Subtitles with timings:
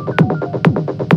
[0.00, 1.09] うん。